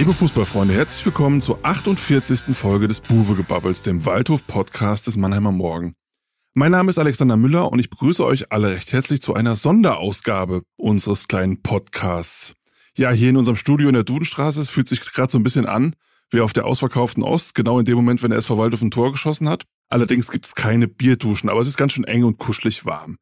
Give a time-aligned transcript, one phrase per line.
[0.00, 2.56] Liebe Fußballfreunde, herzlich willkommen zur 48.
[2.56, 5.92] Folge des Buwe-Gebabbels, dem Waldhof-Podcast des Mannheimer Morgen.
[6.54, 10.62] Mein Name ist Alexander Müller und ich begrüße euch alle recht herzlich zu einer Sonderausgabe
[10.78, 12.54] unseres kleinen Podcasts.
[12.96, 15.66] Ja, hier in unserem Studio in der Dudenstraße, es fühlt sich gerade so ein bisschen
[15.66, 15.94] an,
[16.30, 19.12] wie auf der ausverkauften Ost, genau in dem Moment, wenn der SV Waldhof ein Tor
[19.12, 19.66] geschossen hat.
[19.90, 23.18] Allerdings gibt es keine Bierduschen, aber es ist ganz schön eng und kuschelig warm.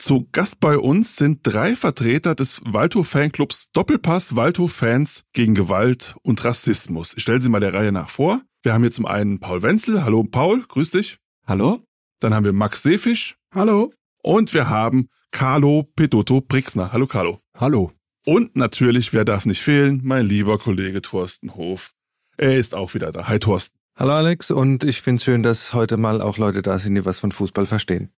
[0.00, 7.14] Zu Gast bei uns sind drei Vertreter des Waldhof-Fanclubs Doppelpass Waldhof-Fans gegen Gewalt und Rassismus.
[7.16, 8.40] Ich stelle sie mal der Reihe nach vor.
[8.62, 10.04] Wir haben hier zum einen Paul Wenzel.
[10.04, 11.18] Hallo Paul, grüß dich.
[11.48, 11.82] Hallo.
[12.20, 13.36] Dann haben wir Max Seefisch.
[13.52, 13.92] Hallo.
[14.22, 16.92] Und wir haben Carlo Pedotto Brixner.
[16.92, 17.40] Hallo Carlo.
[17.56, 17.90] Hallo.
[18.24, 21.92] Und natürlich, wer darf nicht fehlen, mein lieber Kollege Thorsten Hof.
[22.36, 23.26] Er ist auch wieder da.
[23.26, 23.76] Hi Thorsten.
[23.96, 27.04] Hallo Alex und ich finde es schön, dass heute mal auch Leute da sind, die
[27.04, 28.12] was von Fußball verstehen.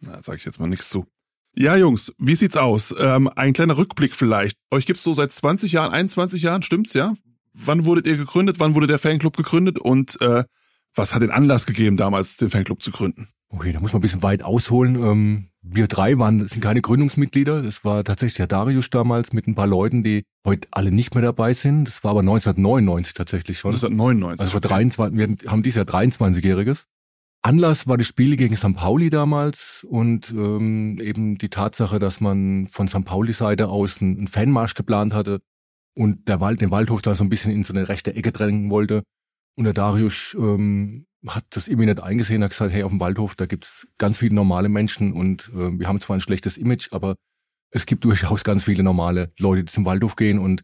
[0.00, 1.06] Na, sage ich jetzt mal nichts zu.
[1.60, 2.94] Ja, Jungs, wie sieht's aus?
[3.00, 4.56] Ähm, ein kleiner Rückblick vielleicht.
[4.70, 7.14] Euch gibt's so seit 20 Jahren, 21 Jahren, stimmt's, ja?
[7.52, 8.60] Wann wurdet ihr gegründet?
[8.60, 9.76] Wann wurde der Fanclub gegründet?
[9.76, 10.44] Und äh,
[10.94, 13.26] was hat den Anlass gegeben, damals den Fanclub zu gründen?
[13.48, 14.94] Okay, da muss man ein bisschen weit ausholen.
[14.94, 17.64] Ähm, wir drei waren, sind keine Gründungsmitglieder.
[17.64, 21.22] Es war tatsächlich der Darius damals mit ein paar Leuten, die heute alle nicht mehr
[21.22, 21.86] dabei sind.
[21.86, 23.70] Das war aber 1999 tatsächlich schon.
[23.70, 24.40] 1999.
[24.42, 26.84] Also vor 23, wir haben dieses Jahr 23-Jähriges.
[27.42, 28.74] Anlass war das Spiel gegen St.
[28.74, 33.04] Pauli damals und ähm, eben die Tatsache, dass man von St.
[33.04, 35.40] Pauli-Seite aus einen, Fanmarsch geplant hatte
[35.94, 38.70] und der Wald, den Waldhof da so ein bisschen in so eine rechte Ecke drängen
[38.70, 39.02] wollte.
[39.56, 43.34] Und der Darius ähm, hat das irgendwie nicht eingesehen, hat gesagt, hey, auf dem Waldhof,
[43.34, 47.16] da gibt's ganz viele normale Menschen und äh, wir haben zwar ein schlechtes Image, aber
[47.70, 50.62] es gibt durchaus ganz viele normale Leute, die zum Waldhof gehen und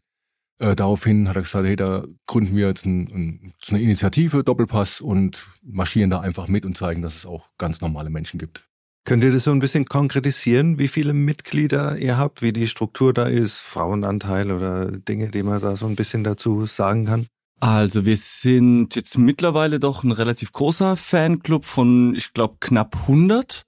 [0.59, 5.01] äh, daraufhin hat er gesagt, hey, da gründen wir jetzt ein, ein, eine Initiative, Doppelpass
[5.01, 8.69] und marschieren da einfach mit und zeigen, dass es auch ganz normale Menschen gibt.
[9.05, 13.13] Könnt ihr das so ein bisschen konkretisieren, wie viele Mitglieder ihr habt, wie die Struktur
[13.13, 17.27] da ist, Frauenanteil oder Dinge, die man da so ein bisschen dazu sagen kann?
[17.61, 23.63] Also wir sind jetzt mittlerweile doch ein relativ großer Fanclub von, ich glaube, knapp 100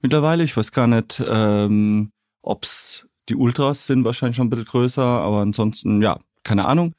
[0.00, 0.44] mittlerweile.
[0.44, 2.10] Ich weiß gar nicht, ähm,
[2.42, 6.94] ob's die Ultras sind wahrscheinlich schon ein bisschen größer, aber ansonsten, ja, keine Ahnung.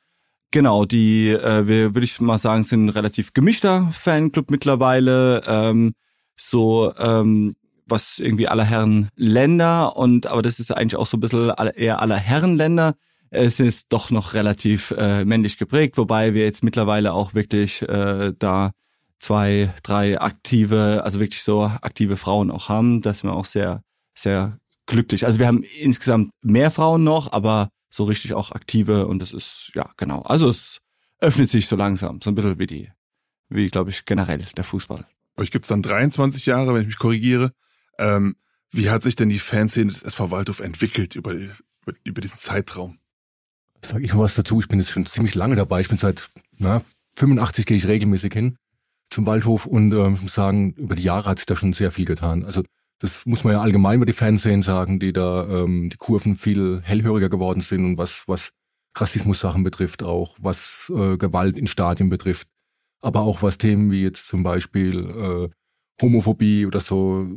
[0.51, 5.41] Genau, die, äh, wir würde ich mal sagen, sind ein relativ gemischter Fanclub mittlerweile.
[5.47, 5.93] Ähm,
[6.37, 7.53] so, ähm,
[7.87, 11.99] was irgendwie aller Herren Länder und aber das ist eigentlich auch so ein bisschen eher
[11.99, 12.95] aller Herren Länder.
[13.31, 18.33] Es ist doch noch relativ äh, männlich geprägt, wobei wir jetzt mittlerweile auch wirklich äh,
[18.37, 18.71] da
[19.17, 23.01] zwei, drei aktive, also wirklich so aktive Frauen auch haben.
[23.01, 23.81] Das sind wir auch sehr,
[24.15, 25.25] sehr glücklich.
[25.25, 29.71] Also wir haben insgesamt mehr Frauen noch, aber so richtig auch aktive und das ist,
[29.73, 30.21] ja, genau.
[30.21, 30.79] Also es
[31.19, 32.91] öffnet sich so langsam, so ein bisschen wie die,
[33.49, 35.05] wie, glaube ich, generell der Fußball.
[35.37, 37.51] Euch gibt's dann 23 Jahre, wenn ich mich korrigiere.
[37.97, 38.35] Ähm,
[38.71, 41.53] wie hat sich denn die Fanszene des SV Waldhof entwickelt über, über,
[42.03, 42.99] über diesen Zeitraum?
[43.81, 45.81] Sag ich mal was dazu, ich bin jetzt schon ziemlich lange dabei.
[45.81, 46.81] Ich bin seit na,
[47.15, 48.57] 85 gehe ich regelmäßig hin
[49.09, 51.91] zum Waldhof und äh, ich muss sagen, über die Jahre hat sich da schon sehr
[51.91, 52.45] viel getan.
[52.45, 52.63] Also
[52.99, 56.81] das muss man ja allgemein über die Fernsehen sagen, die da ähm, die Kurven viel
[56.83, 58.51] hellhöriger geworden sind und was, was
[58.95, 62.47] Rassismus-Sachen betrifft, auch was äh, Gewalt in Stadien betrifft,
[63.01, 65.49] aber auch was Themen wie jetzt zum Beispiel äh,
[66.01, 67.27] Homophobie oder so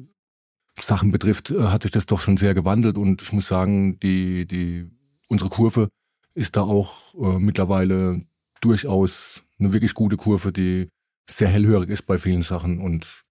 [0.78, 2.98] Sachen betrifft, äh, hat sich das doch schon sehr gewandelt.
[2.98, 4.90] Und ich muss sagen, die, die,
[5.28, 5.88] unsere Kurve
[6.34, 8.24] ist da auch äh, mittlerweile
[8.60, 10.88] durchaus eine wirklich gute Kurve, die
[11.28, 12.80] sehr hellhörig ist bei vielen Sachen.
[12.80, 13.24] Und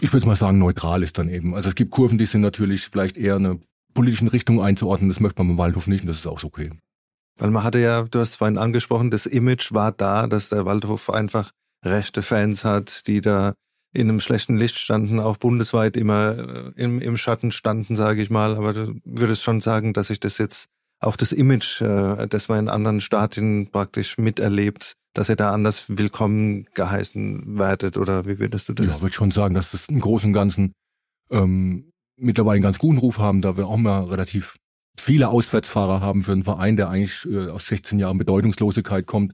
[0.00, 1.54] ich würde mal sagen, neutral ist dann eben.
[1.54, 3.60] Also es gibt Kurven, die sind natürlich vielleicht eher eine
[3.94, 5.08] politischen Richtung einzuordnen.
[5.08, 6.70] Das möchte man beim Waldhof nicht und das ist auch okay.
[7.38, 11.10] Weil man hatte ja, du hast vorhin angesprochen, das Image war da, dass der Waldhof
[11.10, 11.50] einfach
[11.84, 13.54] rechte Fans hat, die da
[13.92, 18.30] in einem schlechten Licht standen, auch bundesweit immer äh, im, im Schatten standen, sage ich
[18.30, 18.56] mal.
[18.56, 20.66] Aber du würdest schon sagen, dass sich das jetzt
[21.00, 25.84] auch das Image, äh, das man in anderen Stadien praktisch miterlebt, dass ihr da anders
[25.88, 28.86] willkommen geheißen werdet oder wie würdest du das?
[28.86, 30.72] Ja, würde schon sagen, dass das im Großen und Ganzen
[31.30, 34.56] ähm, mittlerweile einen ganz guten Ruf haben, da wir auch mal relativ
[34.98, 39.32] viele Auswärtsfahrer haben für einen Verein, der eigentlich äh, aus 16 Jahren Bedeutungslosigkeit kommt,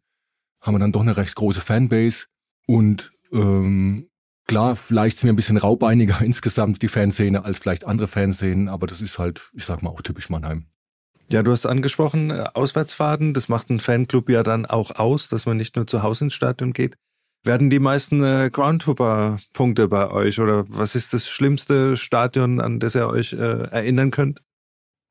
[0.60, 2.26] haben wir dann doch eine recht große Fanbase
[2.68, 4.08] und ähm,
[4.46, 8.86] klar, vielleicht sind wir ein bisschen raubeiniger insgesamt die Fanszene als vielleicht andere Fanszenen, aber
[8.86, 10.66] das ist halt, ich sag mal, auch typisch Mannheim.
[11.30, 15.46] Ja, du hast angesprochen, äh, Auswärtsfahrten, das macht ein Fanclub ja dann auch aus, dass
[15.46, 16.96] man nicht nur zu Hause ins Stadion geht.
[17.44, 22.94] Werden die meisten äh, Groundhopper-Punkte bei euch oder was ist das schlimmste Stadion, an das
[22.94, 24.42] ihr euch äh, erinnern könnt?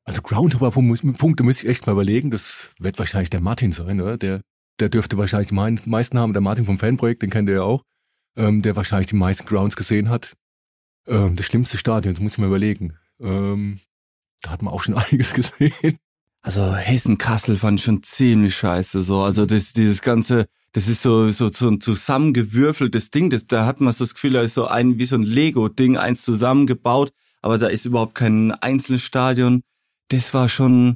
[0.04, 2.30] Also Groundhopper-Punkte müsste ich echt mal überlegen.
[2.30, 4.16] Das wird wahrscheinlich der Martin sein, oder?
[4.16, 4.40] Der,
[4.80, 6.32] der dürfte wahrscheinlich die meisten haben.
[6.32, 7.82] Der Martin vom Fanprojekt, den kennt ihr ja auch,
[8.36, 10.34] ähm, der wahrscheinlich die meisten Grounds gesehen hat.
[11.06, 12.96] Ähm, das schlimmste Stadion, das muss ich mal überlegen.
[13.20, 13.80] Ähm,
[14.42, 15.96] da hat man auch schon einiges gesehen.
[16.42, 19.02] also Hessen-Kassel fand ich schon ziemlich scheiße.
[19.02, 23.30] So, also das, dieses ganze, das ist so, so, so ein zusammengewürfeltes Ding.
[23.30, 25.96] Das, da hat man so das Gefühl, da ist so ein, wie so ein Lego-Ding,
[25.96, 29.62] eins zusammengebaut, aber da ist überhaupt kein einzelnes Stadion.
[30.08, 30.94] Das war schon,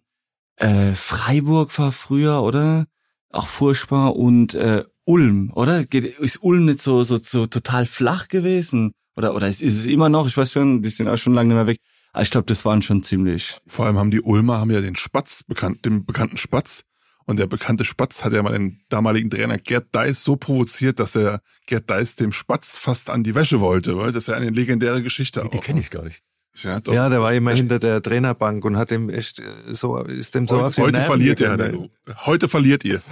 [0.56, 2.86] äh, Freiburg war früher, oder?
[3.30, 5.84] Auch furchtbar und äh, Ulm, oder?
[5.92, 8.92] Ist Ulm nicht so, so, so total flach gewesen?
[9.16, 10.26] Oder, oder ist, ist es immer noch?
[10.26, 11.80] Ich weiß schon, die sind auch schon lange nicht mehr weg.
[12.16, 13.58] Aber ich glaube, das waren schon ziemlich.
[13.66, 16.84] Vor allem haben die Ulmer haben ja den Spatz bekannt, den bekannten Spatz.
[17.26, 21.12] Und der bekannte Spatz hat ja mal den damaligen Trainer Gerd Deis so provoziert, dass
[21.12, 23.98] der Gerd Deis dem Spatz fast an die Wäsche wollte.
[23.98, 25.42] Weil das ist ja eine legendäre Geschichte.
[25.42, 26.22] Die, die kenne ich gar nicht.
[26.54, 26.94] Ja, doch.
[26.94, 30.48] ja, der war immer hinter der Trainerbank und hat dem echt äh, so ist dem
[30.48, 31.88] so heute, auf die Heute Nerven verliert er.
[32.24, 33.02] Heute verliert ihr.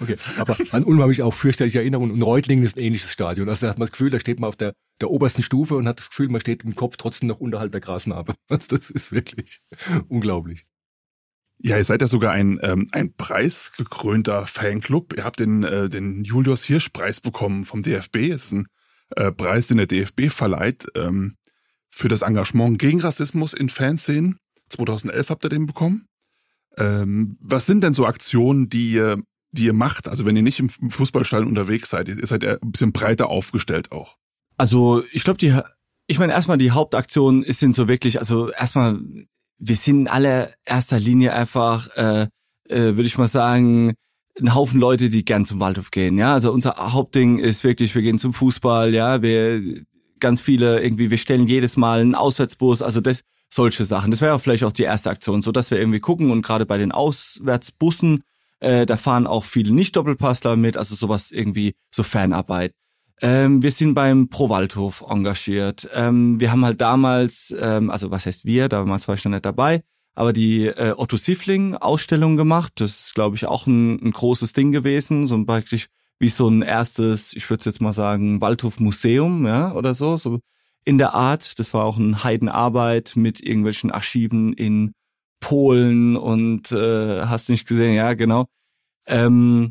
[0.00, 3.48] Okay, aber an Ulm habe ich auch fürchterliche Erinnerungen und Reutlingen ist ein ähnliches Stadion.
[3.48, 5.88] Also da hat man das Gefühl, da steht man auf der, der obersten Stufe und
[5.88, 8.34] hat das Gefühl, man steht im Kopf trotzdem noch unterhalb der Grasnarbe.
[8.48, 9.60] Also das ist wirklich
[10.08, 10.66] unglaublich.
[11.58, 15.14] Ja, ihr seid ja sogar ein, ähm, ein preisgekrönter Fanclub.
[15.16, 18.28] Ihr habt den, äh, den Julius Hirsch Preis bekommen vom DFB.
[18.30, 18.66] Das ist ein
[19.16, 21.36] äh, Preis, den der DFB verleiht ähm,
[21.90, 24.38] für das Engagement gegen Rassismus in Fanszenen.
[24.68, 26.06] 2011 habt ihr den bekommen.
[26.76, 29.22] Ähm, was sind denn so Aktionen, die ihr
[29.52, 30.08] die ihr macht?
[30.08, 33.92] Also wenn ihr nicht im Fußballstadion unterwegs seid, ihr seid ja ein bisschen breiter aufgestellt
[33.92, 34.16] auch.
[34.56, 35.54] Also ich glaube, die,
[36.06, 39.00] ich meine erstmal die Hauptaktion ist sind so wirklich, also erstmal,
[39.58, 42.28] wir sind in allererster Linie einfach, äh,
[42.68, 43.94] äh, würde ich mal sagen,
[44.38, 46.18] ein Haufen Leute, die gern zum Waldhof gehen.
[46.18, 48.92] Ja, also unser Hauptding ist wirklich, wir gehen zum Fußball.
[48.92, 49.84] Ja, wir
[50.20, 52.82] ganz viele irgendwie, wir stellen jedes Mal einen Auswärtsbus.
[52.82, 54.10] Also das solche Sachen.
[54.10, 56.78] Das wäre vielleicht auch die erste Aktion, so dass wir irgendwie gucken und gerade bei
[56.78, 58.22] den Auswärtsbussen
[58.60, 62.72] äh, da fahren auch viele Nicht-Doppelpassler mit, also sowas irgendwie, so Fanarbeit.
[63.22, 65.88] Ähm, wir sind beim Pro-Waldhof engagiert.
[65.94, 69.46] Ähm, wir haben halt damals, ähm, also was heißt wir, damals war ich noch nicht
[69.46, 69.82] dabei,
[70.14, 72.72] aber die äh, Otto Siffling Ausstellung gemacht.
[72.76, 75.86] Das ist, glaube ich, auch ein, ein großes Ding gewesen, so ein praktisch
[76.18, 80.40] wie so ein erstes, ich würde jetzt mal sagen, Waldhof Museum, ja, oder so, so
[80.84, 81.58] in der Art.
[81.58, 84.92] Das war auch eine Heidenarbeit mit irgendwelchen Archiven in
[85.40, 88.46] Polen und äh, hast nicht gesehen, ja, genau.
[89.06, 89.70] Ähm,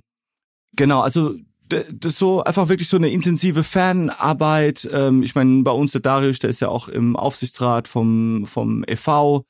[0.76, 1.36] genau, also
[1.68, 4.88] das ist so einfach wirklich so eine intensive Fanarbeit.
[4.92, 8.84] Ähm, ich meine, bei uns der Darius, der ist ja auch im Aufsichtsrat vom vom
[8.88, 9.44] e.V.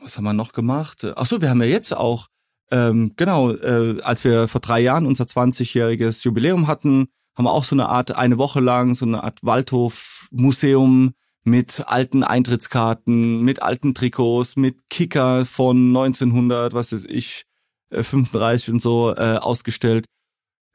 [0.00, 1.06] Was haben wir noch gemacht?
[1.16, 2.28] Ach so, wir haben ja jetzt auch
[2.70, 7.64] ähm, genau, äh, als wir vor drei Jahren unser 20-jähriges Jubiläum hatten, haben wir auch
[7.64, 11.14] so eine Art eine Woche lang so eine Art Waldhof-Museum
[11.48, 17.44] mit alten Eintrittskarten, mit alten Trikots, mit Kicker von 1900, was weiß ich,
[17.90, 20.04] 35 äh, und so äh, ausgestellt.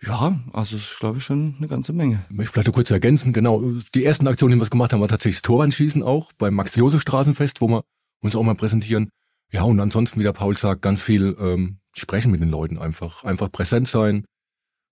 [0.01, 2.25] Ja, also das ist, glaube ich, schon eine ganze Menge.
[2.41, 3.61] Ich vielleicht noch kurz ergänzen, genau.
[3.95, 7.69] Die ersten Aktionen, die wir gemacht haben, war tatsächlich das Torwandschießen auch beim Max-Josef-Straßenfest, wo
[7.69, 7.83] wir
[8.21, 9.09] uns auch mal präsentieren.
[9.51, 13.23] Ja, und ansonsten, wie der Paul sagt, ganz viel ähm, sprechen mit den Leuten einfach.
[13.23, 14.25] Einfach präsent sein,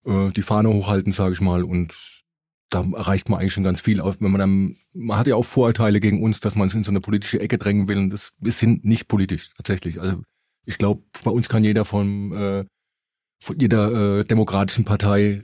[0.05, 2.20] äh, die Fahne hochhalten, sage ich mal, und
[2.71, 3.99] da erreicht man eigentlich schon ganz viel.
[3.99, 6.91] Wenn man dann, man hat ja auch Vorurteile gegen uns, dass man es in so
[6.91, 7.97] eine politische Ecke drängen will.
[7.97, 9.99] Und das, wir sind nicht politisch, tatsächlich.
[9.99, 10.21] Also
[10.65, 12.65] ich glaube, bei uns kann jeder von, äh,
[13.41, 15.43] von jeder äh, demokratischen Partei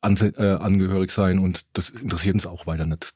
[0.00, 3.12] an, äh, angehörig sein und das interessiert uns auch weiter nicht.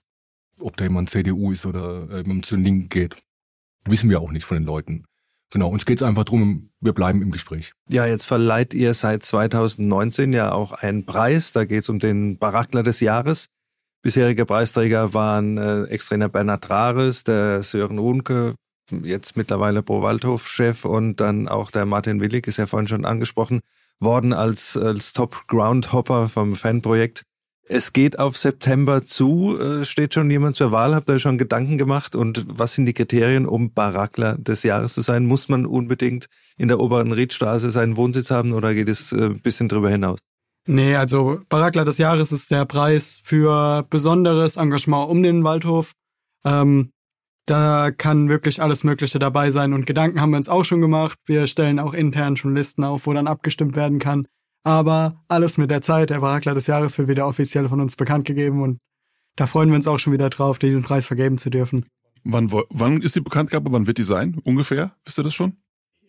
[0.60, 3.22] Ob da jemand CDU ist oder äh, zu den Linken geht,
[3.84, 5.04] wissen wir auch nicht von den Leuten.
[5.52, 7.72] Genau, uns geht es einfach drum, wir bleiben im Gespräch.
[7.88, 11.52] Ja, jetzt verleiht ihr seit 2019 ja auch einen Preis.
[11.52, 13.46] Da geht es um den Barackler des Jahres.
[14.02, 18.54] Bisherige Preisträger waren äh, Ex-Trainer Bernhard Rares, der Sören Runke,
[19.02, 23.60] jetzt mittlerweile Pro Waldhof-Chef und dann auch der Martin Willig, ist ja vorhin schon angesprochen
[23.98, 27.24] worden als, als Top Groundhopper vom Fanprojekt.
[27.68, 29.58] Es geht auf September zu.
[29.58, 30.94] Äh, steht schon jemand zur Wahl?
[30.94, 32.14] Habt ihr schon Gedanken gemacht?
[32.14, 35.26] Und was sind die Kriterien, um Barackler des Jahres zu sein?
[35.26, 39.38] Muss man unbedingt in der oberen Riedstraße seinen Wohnsitz haben oder geht es ein äh,
[39.40, 40.20] bisschen drüber hinaus?
[40.68, 45.92] Nee, also Barackler des Jahres ist der Preis für besonderes Engagement um den Waldhof.
[46.44, 46.90] Ähm,
[47.46, 51.18] da kann wirklich alles Mögliche dabei sein und Gedanken haben wir uns auch schon gemacht.
[51.26, 54.26] Wir stellen auch intern schon Listen auf, wo dann abgestimmt werden kann.
[54.66, 56.10] Aber alles mit der Zeit.
[56.10, 58.78] Der Warakler des Jahres wird wieder offiziell von uns bekannt gegeben und
[59.36, 61.86] da freuen wir uns auch schon wieder drauf, diesen Preis vergeben zu dürfen.
[62.24, 63.70] Wann, wann ist die Bekanntgabe?
[63.70, 64.40] Wann wird die sein?
[64.42, 64.96] Ungefähr?
[65.04, 65.56] Wisst ihr das schon?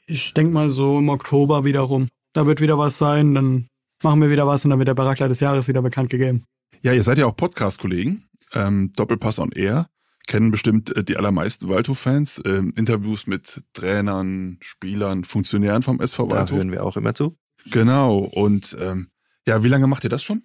[0.07, 2.07] Ich denke mal so im Oktober wiederum.
[2.33, 3.67] Da wird wieder was sein, dann
[4.01, 6.43] machen wir wieder was und dann wird der Barakler des Jahres wieder bekannt gegeben.
[6.81, 8.23] Ja, ihr seid ja auch Podcast-Kollegen.
[8.53, 9.85] Ähm, Doppelpass on Air.
[10.25, 12.41] Kennen bestimmt äh, die allermeisten Waldhof-Fans.
[12.43, 16.49] Ähm, Interviews mit Trainern, Spielern, Funktionären vom SV Waldhof.
[16.49, 17.37] Da hören wir auch immer zu.
[17.71, 18.19] Genau.
[18.19, 19.09] Und ähm,
[19.45, 20.43] ja, wie lange macht ihr das schon?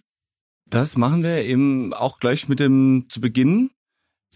[0.66, 3.70] Das machen wir eben auch gleich mit dem zu Beginn.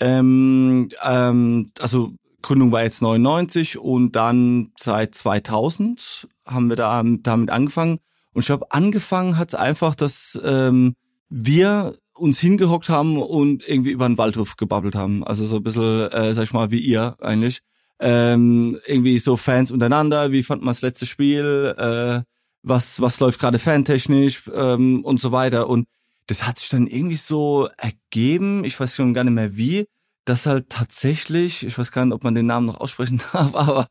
[0.01, 2.13] Ähm, ähm, also
[2.43, 7.99] Gründung war jetzt 99 und dann seit 2000 haben wir da damit angefangen.
[8.33, 10.95] Und ich glaube, angefangen hat einfach, dass ähm,
[11.29, 15.25] wir uns hingehockt haben und irgendwie über den Waldhof gebabbelt haben.
[15.25, 17.61] Also so ein bisschen, äh, sag ich mal, wie ihr eigentlich.
[17.99, 22.21] Ähm, irgendwie so Fans untereinander, wie fand man das letzte Spiel, äh,
[22.67, 25.69] was, was läuft gerade fantechnisch ähm, und so weiter.
[25.69, 25.87] Und
[26.27, 29.87] das hat sich dann irgendwie so ergeben, ich weiß schon gar nicht mehr wie,
[30.25, 33.87] dass halt tatsächlich, ich weiß gar nicht, ob man den Namen noch aussprechen darf, aber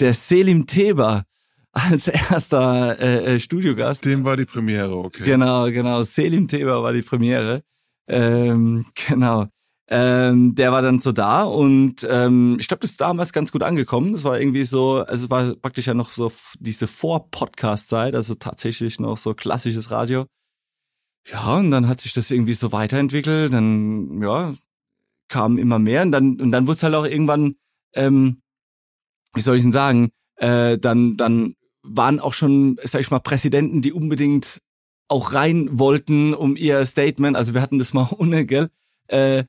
[0.00, 1.24] der Selim Teber
[1.72, 4.04] als erster äh, äh, Studiogast.
[4.06, 5.24] Dem war die Premiere, okay.
[5.24, 6.02] Genau, genau.
[6.02, 7.62] Selim Teber war die Premiere.
[8.08, 9.46] Ähm, genau.
[9.88, 13.62] Ähm, der war dann so da und ähm, ich glaube, das ist damals ganz gut
[13.62, 14.12] angekommen.
[14.12, 18.98] Das war irgendwie so, also es war praktisch ja noch so diese Vor-Podcast-Zeit, also tatsächlich
[18.98, 20.24] noch so klassisches Radio.
[21.26, 23.52] Ja, und dann hat sich das irgendwie so weiterentwickelt.
[23.52, 24.54] Dann, ja,
[25.28, 27.56] kam immer mehr und dann und dann wurde es halt auch irgendwann,
[27.94, 28.40] ähm,
[29.34, 33.82] wie soll ich denn sagen, äh, dann dann waren auch schon, sag ich mal, Präsidenten,
[33.82, 34.60] die unbedingt
[35.08, 37.36] auch rein wollten, um ihr Statement.
[37.36, 38.70] Also wir hatten das mal ohne, gell?
[39.08, 39.44] Äh,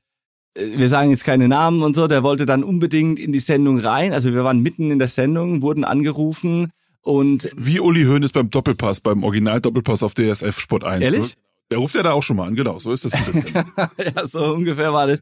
[0.58, 2.06] wir sagen jetzt keine Namen und so.
[2.06, 4.12] Der wollte dann unbedingt in die Sendung rein.
[4.12, 6.70] Also wir waren mitten in der Sendung, wurden angerufen
[7.02, 11.02] und wie Uli Hoeneß beim Doppelpass, beim Original Doppelpass auf DSF Sport 1.
[11.02, 11.34] Ehrlich?
[11.70, 13.52] Der ruft ja da auch schon mal an, genau, so ist das ein bisschen.
[14.14, 15.20] ja, so ungefähr war das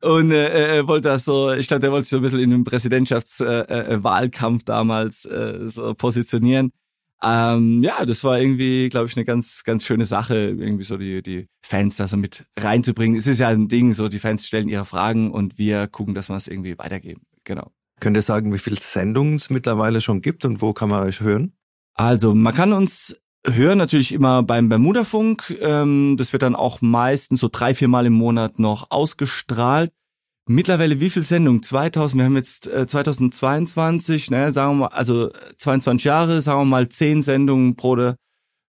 [0.00, 2.50] und äh, äh, wollte das so, ich glaube, der wollte sich so ein bisschen in
[2.50, 6.70] dem Präsidentschaftswahlkampf äh, äh, damals äh, so positionieren.
[7.22, 11.22] Ähm, ja, das war irgendwie, glaube ich, eine ganz, ganz schöne Sache, irgendwie so die,
[11.22, 13.18] die Fans da so mit reinzubringen.
[13.18, 16.28] Es ist ja ein Ding, so die Fans stellen ihre Fragen und wir gucken, dass
[16.28, 17.22] wir es irgendwie weitergeben.
[17.44, 17.72] Genau.
[18.00, 21.20] Könnt ihr sagen, wie viele Sendungen es mittlerweile schon gibt und wo kann man euch
[21.20, 21.54] hören?
[21.94, 25.58] Also, man kann uns hören natürlich immer beim Bermuda-Funk.
[25.60, 29.92] Ähm, das wird dann auch meistens so drei, vier Mal im Monat noch ausgestrahlt.
[30.48, 31.62] Mittlerweile wie viel Sendungen?
[31.62, 36.64] 2000, wir haben jetzt äh, 2022, ne, sagen wir mal, also 22 Jahre, sagen wir
[36.64, 38.14] mal 10 Sendungen pro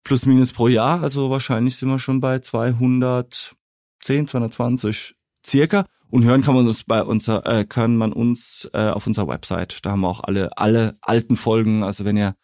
[0.03, 1.03] plus minus pro Jahr.
[1.03, 5.15] Also wahrscheinlich sind wir schon bei 210, 220
[5.45, 5.85] circa.
[6.09, 9.85] Und hören kann man uns bei unser, äh, kann man uns äh, auf unserer Website.
[9.85, 11.83] Da haben wir auch alle, alle alten Folgen.
[11.83, 12.37] Also wenn ihr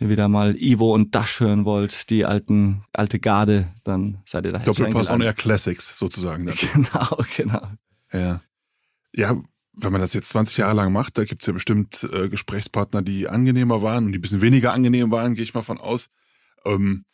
[0.00, 4.52] ihr wieder mal Ivo und Dash hören wollt, die alten, alte Garde, dann seid ihr
[4.52, 6.46] da Doppelpass on Air Classics sozusagen.
[6.46, 6.56] Dann.
[6.74, 7.62] Genau, genau.
[8.12, 8.40] Ja.
[9.14, 9.40] Ja,
[9.72, 13.28] wenn man das jetzt 20 Jahre lang macht, da gibt's ja bestimmt äh, Gesprächspartner, die
[13.28, 16.08] angenehmer waren und die ein bisschen weniger angenehm waren, gehe ich mal von aus.
[16.64, 17.04] Ähm,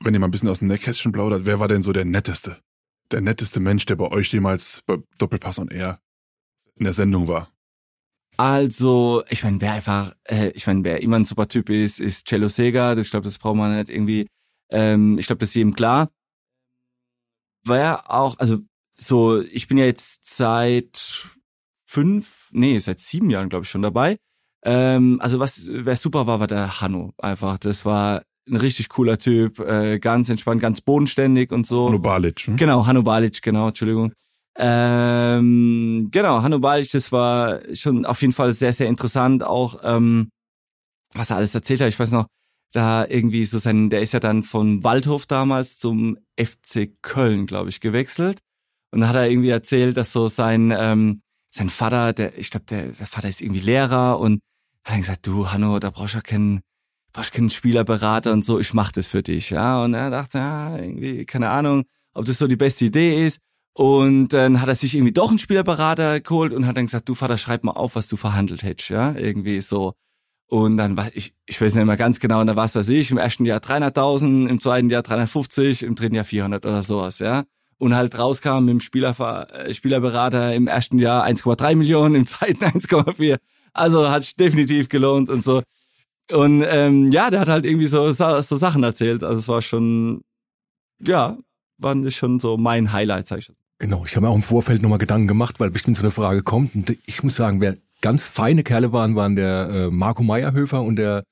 [0.00, 2.58] wenn ihr mal ein bisschen aus dem Nähkästchen plaudert, wer war denn so der netteste?
[3.10, 6.00] Der netteste Mensch, der bei euch jemals bei Doppelpass on Air
[6.76, 7.50] in der Sendung war?
[8.36, 12.26] Also, ich meine, wer einfach, äh, ich meine, wer immer ein super Typ ist, ist
[12.26, 12.94] Cello Sega.
[12.94, 14.26] Das, ich glaube, das braucht man nicht irgendwie.
[14.70, 16.10] Ähm, ich glaube, das ist jedem klar.
[17.64, 18.58] Wer auch, also
[18.92, 21.26] so, ich bin ja jetzt seit
[21.86, 24.18] fünf, nee, seit sieben Jahren, glaube ich, schon dabei.
[24.64, 27.12] Ähm, also was, wer super war, war der Hanno.
[27.18, 31.86] Einfach, das war ein richtig cooler Typ, äh, ganz entspannt, ganz bodenständig und so.
[31.88, 32.48] Hanno Balic.
[32.48, 32.56] Ne?
[32.56, 34.12] Genau, Hanno Balic, genau, Entschuldigung.
[34.56, 40.30] Ähm, genau, Hanno Balic, das war schon auf jeden Fall sehr, sehr interessant, auch ähm,
[41.14, 41.88] was er alles erzählt hat.
[41.88, 42.26] Ich weiß noch,
[42.72, 47.70] da irgendwie so sein, der ist ja dann von Waldhof damals zum FC Köln, glaube
[47.70, 48.40] ich, gewechselt.
[48.92, 52.66] Und da hat er irgendwie erzählt, dass so sein, ähm, sein Vater, der, ich glaube,
[52.66, 54.40] der, der Vater ist irgendwie Lehrer und
[54.84, 56.60] hat dann gesagt, du, Hanno, da brauchst du ja keinen,
[57.12, 59.82] brauchst du keinen Spielerberater und so, ich mach das für dich, ja.
[59.82, 61.84] Und er dachte, ja, irgendwie, keine Ahnung,
[62.14, 63.38] ob das so die beste Idee ist.
[63.74, 67.14] Und dann hat er sich irgendwie doch einen Spielerberater geholt und hat dann gesagt, du
[67.14, 69.94] Vater, schreib mal auf, was du verhandelt hättest, ja, irgendwie so.
[70.48, 72.88] Und dann war ich, ich weiß nicht mehr ganz genau, und da war es, was
[72.88, 77.20] ich, im ersten Jahr 300.000, im zweiten Jahr 350, im dritten Jahr 400 oder sowas,
[77.20, 77.44] ja.
[77.82, 79.12] Und halt rauskam dem Spieler,
[79.50, 83.38] äh, Spielerberater im ersten Jahr 1,3 Millionen, im zweiten 1,4.
[83.72, 85.62] Also hat sich definitiv gelohnt und so.
[86.30, 89.24] Und ähm, ja, der hat halt irgendwie so, so Sachen erzählt.
[89.24, 90.22] Also es war schon,
[91.04, 91.36] ja,
[91.78, 93.52] war schon so mein Highlight, sag ich.
[93.80, 96.44] Genau, ich habe mir auch im Vorfeld nochmal Gedanken gemacht, weil bestimmt so eine Frage
[96.44, 96.76] kommt.
[96.76, 100.94] Und ich muss sagen, wer ganz feine Kerle waren, waren der äh, Marco Meyerhöfer und
[100.94, 101.24] der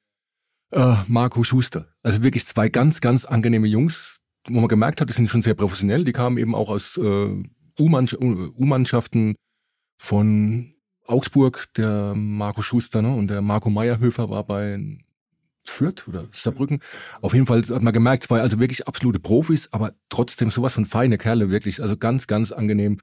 [0.73, 1.87] äh, Marco Schuster.
[2.03, 4.10] Also wirklich zwei ganz, ganz angenehme Jungs,
[4.49, 6.05] wo man gemerkt hat, die sind schon sehr professionell.
[6.05, 7.43] Die kamen eben auch aus äh,
[7.79, 9.37] U-Mannschaften
[9.99, 10.75] von
[11.07, 13.15] Augsburg, der Marco Schuster ne?
[13.15, 14.79] und der Marco Meyerhöfer war bei
[15.65, 16.81] Fürth oder Saarbrücken.
[17.21, 20.87] Auf jeden Fall hat man gemerkt, zwei also wirklich absolute Profis, aber trotzdem sowas von
[20.87, 21.83] feine Kerle, wirklich.
[21.83, 22.99] Also ganz, ganz angenehm.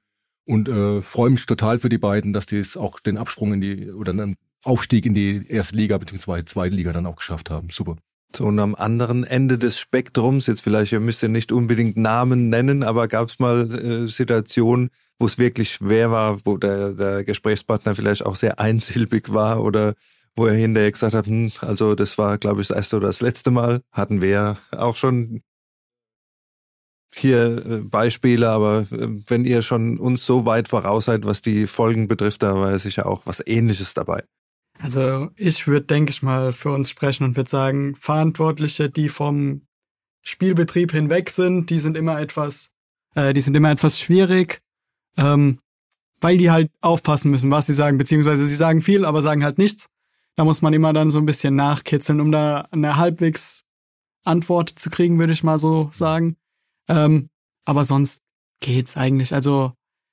[0.46, 3.60] Und äh, freue mich total für die beiden, dass die es auch den Absprung in
[3.60, 6.44] die oder einen Aufstieg in die erste Liga bzw.
[6.44, 7.68] zweite Liga dann auch geschafft haben.
[7.70, 7.96] Super.
[8.36, 12.50] So, und am anderen Ende des Spektrums, jetzt vielleicht, ihr müsst ja nicht unbedingt Namen
[12.50, 17.24] nennen, aber gab es mal äh, Situationen, wo es wirklich schwer war, wo der, der
[17.24, 19.94] Gesprächspartner vielleicht auch sehr einsilbig war oder
[20.36, 23.20] wo er hinterher gesagt hat, hm, also das war, glaube ich, das erste oder das
[23.20, 25.42] letzte Mal, hatten wir auch schon
[27.14, 31.66] hier äh, Beispiele, aber äh, wenn ihr schon uns so weit voraus seid, was die
[31.66, 34.22] Folgen betrifft, da war ja sicher auch was ähnliches dabei.
[34.78, 39.62] Also ich würde, denke ich mal, für uns sprechen und würde sagen, Verantwortliche, die vom
[40.22, 42.70] Spielbetrieb hinweg sind, die sind immer etwas,
[43.14, 44.60] äh, die sind immer etwas schwierig,
[45.16, 45.58] ähm,
[46.20, 49.58] weil die halt aufpassen müssen, was sie sagen, beziehungsweise sie sagen viel, aber sagen halt
[49.58, 49.86] nichts.
[50.36, 53.64] Da muss man immer dann so ein bisschen nachkitzeln, um da eine halbwegs
[54.24, 56.36] Antwort zu kriegen, würde ich mal so sagen.
[56.88, 57.28] Ähm,
[57.64, 58.20] aber sonst
[58.60, 59.34] geht's eigentlich.
[59.34, 59.72] Also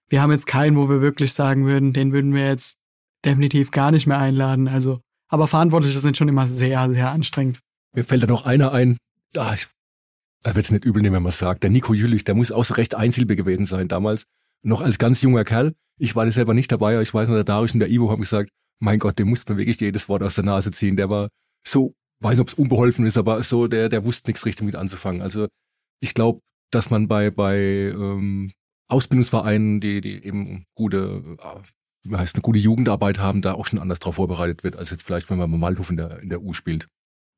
[0.09, 2.77] wir haben jetzt keinen, wo wir wirklich sagen würden, den würden wir jetzt
[3.25, 4.67] definitiv gar nicht mehr einladen.
[4.67, 7.59] Also, aber Verantwortliche sind schon immer sehr, sehr anstrengend.
[7.93, 8.97] Mir fällt da noch einer ein.
[9.35, 9.67] Ah, ich,
[10.43, 11.63] er wird es nicht übel nehmen, wenn man sagt.
[11.63, 14.25] Der Nico Jülich, der muss auch so recht einsilbig gewesen sein damals.
[14.63, 15.73] Noch als ganz junger Kerl.
[15.97, 18.11] Ich war da selber nicht dabei, aber ich weiß noch, der Darius und der Ivo
[18.11, 20.97] haben gesagt, mein Gott, dem muss man wirklich jedes Wort aus der Nase ziehen.
[20.97, 21.29] Der war
[21.65, 24.75] so, weiß nicht, ob es unbeholfen ist, aber so, der, der wusste nichts richtig mit
[24.75, 25.21] anzufangen.
[25.21, 25.47] Also
[26.01, 26.41] ich glaube,
[26.71, 28.51] dass man bei, bei ähm,
[28.87, 31.59] Ausbildungsvereinen, die, die eben gute, äh,
[32.11, 35.29] heißt, eine gute Jugendarbeit haben, da auch schon anders drauf vorbereitet wird, als jetzt vielleicht,
[35.29, 36.87] wenn man mal Waldhof in der, in der U spielt.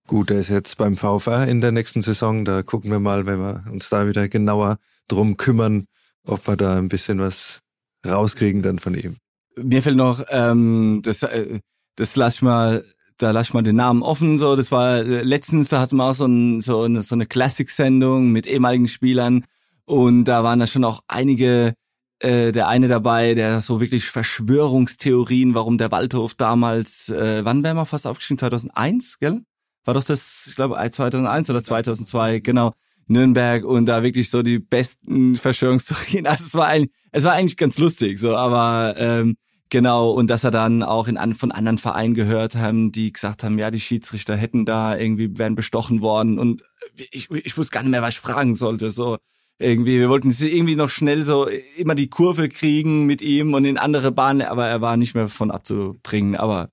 [0.08, 2.46] Gut, der ist jetzt beim VfR in der nächsten Saison.
[2.46, 5.86] Da gucken wir mal, wenn wir uns da wieder genauer drum kümmern,
[6.26, 7.60] ob wir da ein bisschen was
[8.06, 9.18] rauskriegen dann von ihm.
[9.58, 11.60] Mir fällt noch, ähm, das, äh,
[11.96, 12.86] das lass ich mal,
[13.18, 14.38] da lass ich mal den Namen offen.
[14.38, 17.26] So, das war äh, letztens, da hatten wir auch so, ein, so eine, so eine
[17.26, 19.44] Classic-Sendung mit ehemaligen Spielern
[19.86, 21.74] und da waren da schon auch einige
[22.20, 27.78] äh, der eine dabei, der so wirklich Verschwörungstheorien, warum der Waldhof damals, äh, wann wären
[27.78, 28.40] wir fast aufgestiegen?
[28.40, 29.42] 2001, gell?
[29.86, 32.74] War doch das, ich glaube, 2001 oder 2002, genau.
[33.08, 36.26] Nürnberg und da wirklich so die besten Verschwörungstheorien.
[36.28, 39.38] Also es war eigentlich, es war eigentlich ganz lustig, so, aber ähm,
[39.70, 43.58] genau und dass er dann auch in von anderen Vereinen gehört haben, die gesagt haben,
[43.60, 46.64] ja die Schiedsrichter hätten da irgendwie wären bestochen worden und
[47.12, 48.92] ich, ich wusste gar nicht mehr, was ich fragen sollte.
[48.92, 49.18] So
[49.60, 53.78] irgendwie, wir wollten irgendwie noch schnell so immer die Kurve kriegen mit ihm und in
[53.78, 56.36] andere Bahnen, aber er war nicht mehr von abzubringen.
[56.36, 56.70] Aber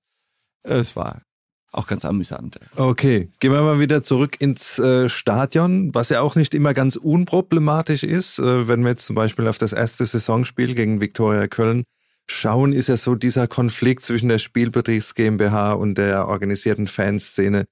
[0.63, 1.21] es war
[1.71, 2.59] auch ganz amüsant.
[2.75, 6.95] Okay, gehen wir mal wieder zurück ins äh, Stadion, was ja auch nicht immer ganz
[6.95, 8.39] unproblematisch ist.
[8.39, 11.83] Äh, wenn wir jetzt zum Beispiel auf das erste Saisonspiel gegen Viktoria Köln
[12.27, 17.65] schauen, ist ja so dieser Konflikt zwischen der Spielbetriebs GmbH und der organisierten Fanszene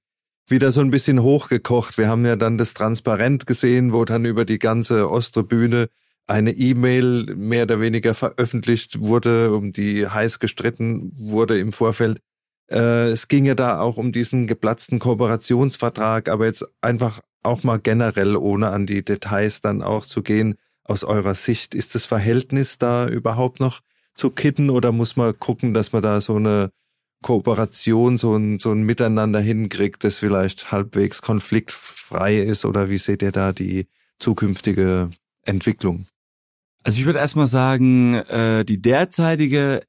[0.48, 1.98] wieder so ein bisschen hochgekocht.
[1.98, 5.88] Wir haben ja dann das Transparent gesehen, wo dann über die ganze Osttribüne
[6.28, 12.20] eine E-Mail mehr oder weniger veröffentlicht wurde, um die heiß gestritten wurde im Vorfeld.
[12.72, 17.80] Äh, es ging ja da auch um diesen geplatzten Kooperationsvertrag, aber jetzt einfach auch mal
[17.80, 22.78] generell, ohne an die Details dann auch zu gehen, aus eurer Sicht, ist das Verhältnis
[22.78, 23.82] da überhaupt noch
[24.16, 26.72] zu kitten oder muss man gucken, dass man da so eine
[27.24, 33.24] Kooperation, so ein, so ein Miteinander hinkriegt, das vielleicht halbwegs konfliktfrei ist oder wie seht
[33.24, 33.88] ihr da die
[34.20, 35.10] zukünftige
[35.44, 36.06] Entwicklung?
[36.84, 39.82] Also ich würde erstmal sagen, äh, die derzeitige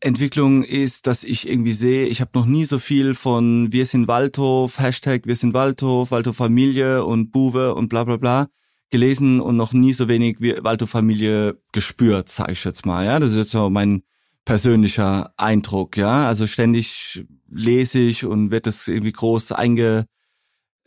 [0.00, 4.08] Entwicklung ist, dass ich irgendwie sehe, ich habe noch nie so viel von Wir sind
[4.08, 8.48] Waldhof, Hashtag Wir sind Waldhof, Waldhof Familie und Buwe und bla bla bla
[8.90, 13.04] gelesen und noch nie so wenig Waldhof Familie gespürt, sage ich jetzt mal.
[13.04, 14.04] Ja, das ist jetzt so mein
[14.44, 16.26] persönlicher Eindruck, ja.
[16.26, 20.06] Also ständig lese ich und wird das irgendwie groß einge,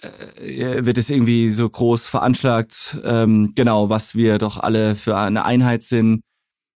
[0.01, 5.45] äh, wird es irgendwie so groß veranschlagt, ähm, genau, was wir doch alle für eine
[5.45, 6.21] Einheit sind.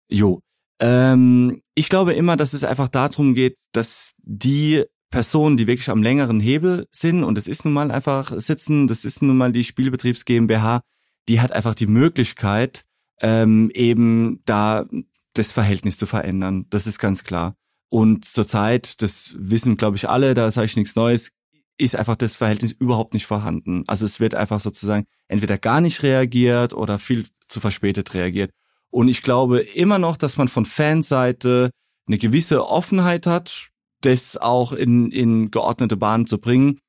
[0.10, 0.42] Jo.
[0.80, 6.04] Ähm, ich glaube immer, dass es einfach darum geht, dass die Personen, die wirklich am
[6.04, 9.64] längeren Hebel sind, und das ist nun mal einfach sitzen, das ist nun mal die
[9.64, 10.82] Spielbetriebs GmbH,
[11.28, 12.84] die hat einfach die Möglichkeit,
[13.22, 14.86] ähm, eben da
[15.34, 16.66] das Verhältnis zu verändern.
[16.70, 17.56] Das ist ganz klar.
[17.90, 21.32] Und zurzeit, das wissen, glaube ich, alle, da sage ich nichts Neues,
[21.78, 23.84] ist einfach das Verhältnis überhaupt nicht vorhanden.
[23.88, 28.52] Also es wird einfach sozusagen entweder gar nicht reagiert oder viel zu verspätet reagiert.
[28.92, 31.72] Und ich glaube immer noch, dass man von Fanseite
[32.08, 33.70] eine gewisse Offenheit hat,
[34.02, 36.80] das auch in, in geordnete Bahnen zu bringen.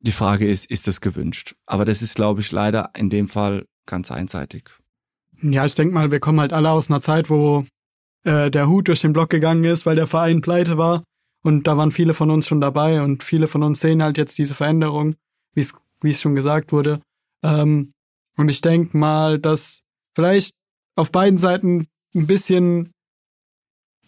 [0.00, 1.56] Die Frage ist, ist das gewünscht?
[1.66, 4.70] Aber das ist, glaube ich, leider in dem Fall ganz einseitig.
[5.42, 7.64] Ja, ich denke mal, wir kommen halt alle aus einer Zeit, wo
[8.24, 11.04] äh, der Hut durch den Block gegangen ist, weil der Verein pleite war.
[11.42, 14.38] Und da waren viele von uns schon dabei und viele von uns sehen halt jetzt
[14.38, 15.14] diese Veränderung,
[15.54, 15.60] wie
[16.10, 17.00] es schon gesagt wurde.
[17.42, 17.92] Ähm,
[18.36, 19.82] und ich denke mal, dass
[20.14, 20.54] vielleicht
[20.96, 22.92] auf beiden Seiten ein bisschen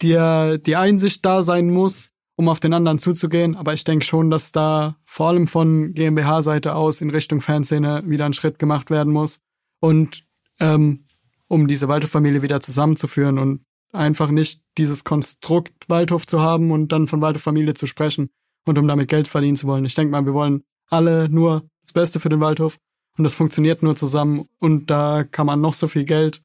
[0.03, 3.55] die, die Einsicht da sein muss, um auf den anderen zuzugehen.
[3.57, 8.25] Aber ich denke schon, dass da vor allem von GmbH-Seite aus in Richtung Fanszene wieder
[8.25, 9.41] ein Schritt gemacht werden muss.
[9.81, 10.25] Und
[10.59, 11.07] ähm,
[11.49, 13.61] um diese Waldhof-Familie wieder zusammenzuführen und
[13.93, 18.31] einfach nicht dieses Konstrukt Waldhof zu haben und dann von Waldhof-Familie zu sprechen
[18.65, 19.85] und um damit Geld verdienen zu wollen.
[19.85, 22.79] Ich denke mal, wir wollen alle nur das Beste für den Waldhof
[23.17, 26.43] und das funktioniert nur zusammen und da kann man noch so viel Geld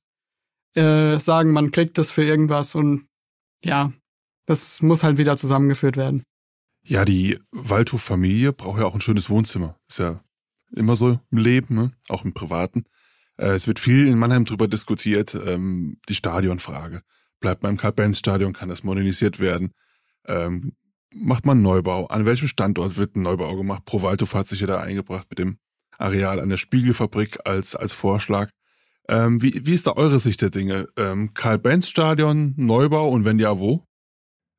[0.75, 3.05] äh, sagen, man kriegt das für irgendwas und
[3.63, 3.93] ja,
[4.45, 6.23] das muss halt wieder zusammengeführt werden.
[6.83, 9.75] Ja, die Waldhof-Familie braucht ja auch ein schönes Wohnzimmer.
[9.87, 10.19] Ist ja
[10.75, 11.91] immer so im Leben, ne?
[12.09, 12.85] auch im Privaten.
[13.37, 17.01] Äh, es wird viel in Mannheim drüber diskutiert, ähm, die Stadionfrage.
[17.45, 19.71] Bleibt man im Karl-Benz-Stadion, kann das modernisiert werden?
[20.27, 20.73] Ähm,
[21.13, 22.07] macht man Neubau?
[22.07, 23.85] An welchem Standort wird ein Neubau gemacht?
[23.85, 25.59] Pro Waldhof hat sich ja da eingebracht mit dem
[25.99, 28.49] Areal an der Spiegelfabrik als, als Vorschlag.
[29.07, 30.87] Ähm, wie, wie ist da eure Sicht der Dinge?
[30.97, 33.85] Ähm, Karl-Benz-Stadion, Neubau und wenn ja, wo?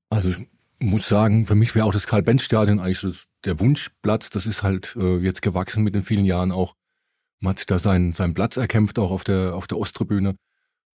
[0.09, 0.47] Also ich
[0.79, 4.31] muss sagen, für mich wäre auch das Karl-Benz-Stadion eigentlich das, der Wunschplatz.
[4.31, 6.75] Das ist halt äh, jetzt gewachsen mit den vielen Jahren auch.
[7.41, 10.37] Man hat da seinen, seinen Platz erkämpft, auch auf der, auf der Osttribüne.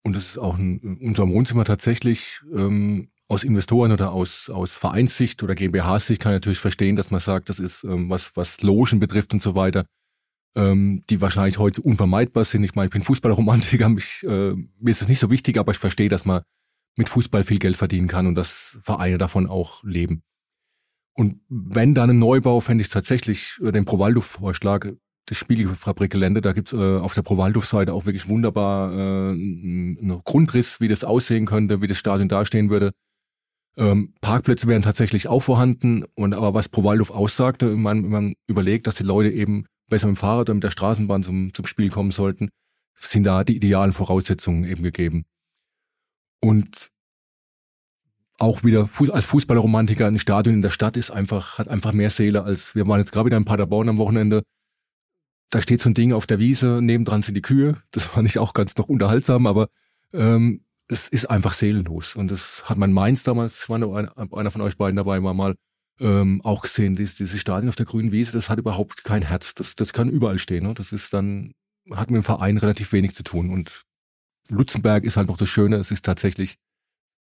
[0.03, 5.43] Und das ist auch in unserem Wohnzimmer tatsächlich ähm, aus Investoren oder aus, aus Vereinssicht
[5.43, 8.99] oder GmbH-Sicht kann ich natürlich verstehen, dass man sagt, das ist ähm, was, was Logen
[8.99, 9.85] betrifft und so weiter,
[10.55, 12.63] ähm, die wahrscheinlich heute unvermeidbar sind.
[12.63, 15.77] Ich meine, ich bin Fußballromantiker, mich, äh, mir ist es nicht so wichtig, aber ich
[15.77, 16.41] verstehe, dass man
[16.97, 20.23] mit Fußball viel Geld verdienen kann und dass Vereine davon auch leben.
[21.13, 24.87] Und wenn dann ein Neubau, fände ich tatsächlich äh, den Provaldo-Vorschlag,
[25.29, 30.87] das Spiegelfabrikgelände, da gibt's äh, auf der Provaldo-Seite auch wirklich wunderbar äh, einen Grundriss, wie
[30.87, 32.91] das aussehen könnte, wie das Stadion dastehen würde.
[33.77, 38.95] Ähm, Parkplätze wären tatsächlich auch vorhanden und aber was Provaldo aussagte, man, man überlegt, dass
[38.95, 42.11] die Leute eben besser mit dem Fahrrad oder mit der Straßenbahn zum, zum Spiel kommen
[42.11, 42.49] sollten,
[42.95, 45.25] sind da die idealen Voraussetzungen eben gegeben.
[46.41, 46.89] Und
[48.39, 52.43] auch wieder als Fußballromantiker ein Stadion in der Stadt ist einfach, hat einfach mehr Seele
[52.43, 54.43] als, wir waren jetzt gerade wieder in Paderborn am Wochenende.
[55.49, 57.81] Da steht so ein Ding auf der Wiese, nebendran sind die Kühe.
[57.91, 59.69] Das fand ich auch ganz noch unterhaltsam, aber
[60.13, 62.15] ähm, es ist einfach seelenlos.
[62.15, 65.55] Und das hat mein Mainz damals, war einer von euch beiden dabei, war mal
[65.99, 69.53] ähm, auch gesehen, dieses, dieses Stadion auf der grünen Wiese, das hat überhaupt kein Herz.
[69.55, 70.65] Das, das kann überall stehen.
[70.65, 70.73] Ne?
[70.73, 71.53] Das ist dann,
[71.91, 73.49] hat mit dem Verein relativ wenig zu tun.
[73.49, 73.83] Und
[74.49, 76.57] Lutzenberg ist halt noch das Schöne, es ist tatsächlich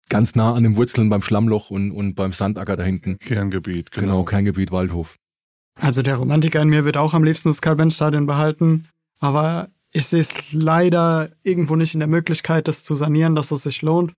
[0.10, 3.18] ganz nah an den Wurzeln beim Schlammloch und, und beim Sandacker da hinten.
[3.20, 4.06] Kerngebiet, genau.
[4.06, 5.18] Genau, Kerngebiet Waldhof.
[5.80, 8.88] Also der Romantiker in mir wird auch am liebsten das Karl-Benz-Stadion behalten,
[9.20, 13.64] aber ich sehe es leider irgendwo nicht in der Möglichkeit, das zu sanieren, dass es
[13.64, 14.14] sich lohnt.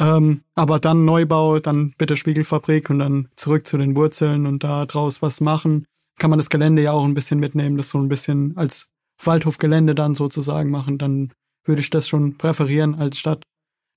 [0.00, 4.86] Ähm, aber dann Neubau, dann bitte Spiegelfabrik und dann zurück zu den Wurzeln und da
[4.86, 5.86] draus was machen.
[6.18, 8.86] Kann man das Gelände ja auch ein bisschen mitnehmen, das so ein bisschen als
[9.22, 10.98] Waldhofgelände dann sozusagen machen.
[10.98, 11.32] Dann
[11.64, 13.42] würde ich das schon präferieren als Stadt.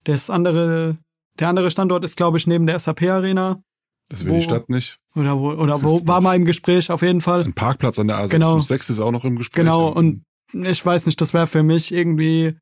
[0.03, 0.97] Das andere,
[1.39, 3.61] der andere Standort ist, glaube ich, neben der SAP-Arena.
[4.09, 4.99] Das will wo, die Stadt nicht.
[5.15, 7.43] Oder wo, oder wo war mal im Gespräch auf jeden Fall.
[7.43, 8.57] Ein Parkplatz an der A656 genau.
[8.57, 9.63] ist auch noch im Gespräch.
[9.63, 12.55] Genau, und ich weiß nicht, das wäre für mich irgendwie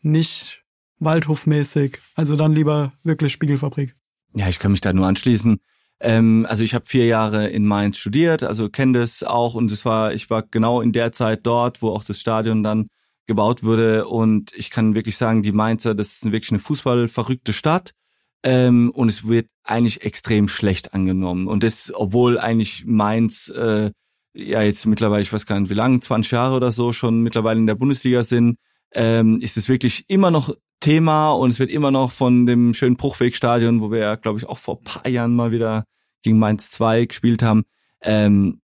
[0.00, 0.64] nicht
[0.98, 1.98] Waldhofmäßig.
[2.14, 3.94] Also dann lieber wirklich Spiegelfabrik.
[4.34, 5.60] Ja, ich kann mich da nur anschließen.
[6.00, 9.84] Ähm, also ich habe vier Jahre in Mainz studiert, also kenne das auch und es
[9.84, 12.86] war, ich war genau in der Zeit dort, wo auch das Stadion dann
[13.26, 17.94] gebaut wurde und ich kann wirklich sagen, die Mainzer, das ist wirklich eine fußballverrückte Stadt
[18.42, 23.90] ähm, und es wird eigentlich extrem schlecht angenommen und das, obwohl eigentlich Mainz äh,
[24.34, 27.58] ja jetzt mittlerweile, ich weiß gar nicht wie lange, 20 Jahre oder so schon mittlerweile
[27.58, 28.58] in der Bundesliga sind,
[28.94, 32.96] ähm, ist es wirklich immer noch Thema und es wird immer noch von dem schönen
[32.96, 35.84] Bruchwegstadion, wo wir ja, glaube ich, auch vor paar Jahren mal wieder
[36.22, 37.64] gegen Mainz 2 gespielt haben.
[38.02, 38.60] Ähm,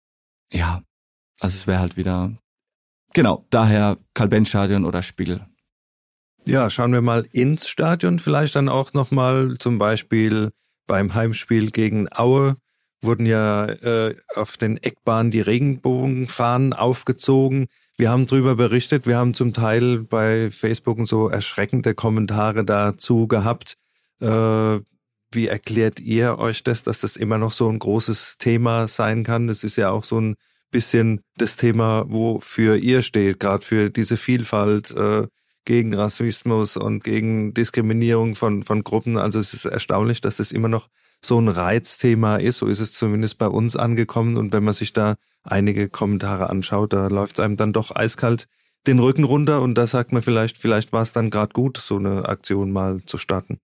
[0.53, 0.83] ja,
[1.41, 2.31] also es wäre halt wieder
[3.15, 5.47] Genau, daher Karl-Benz-Stadion oder Spiegel.
[6.47, 10.51] Ja, schauen wir mal ins Stadion, vielleicht dann auch nochmal zum Beispiel
[10.87, 12.57] beim Heimspiel gegen Aue
[13.03, 17.67] wurden ja äh, auf den Eckbahnen die Regenbogenfahnen aufgezogen.
[17.97, 23.75] Wir haben drüber berichtet, wir haben zum Teil bei Facebook so erschreckende Kommentare dazu gehabt.
[24.21, 24.81] Äh,
[25.33, 29.47] wie erklärt ihr euch das, dass das immer noch so ein großes Thema sein kann?
[29.47, 30.35] Das ist ja auch so ein
[30.71, 35.27] bisschen das Thema, wofür ihr steht, gerade für diese Vielfalt äh,
[35.65, 39.17] gegen Rassismus und gegen Diskriminierung von, von Gruppen.
[39.17, 40.89] Also es ist erstaunlich, dass das immer noch
[41.23, 42.59] so ein Reizthema ist.
[42.59, 44.37] So ist es zumindest bei uns angekommen.
[44.37, 48.47] Und wenn man sich da einige Kommentare anschaut, da läuft einem dann doch eiskalt
[48.87, 49.63] den Rücken runter.
[49.63, 53.03] Und da sagt man vielleicht, vielleicht war es dann gerade gut, so eine Aktion mal
[53.05, 53.59] zu starten.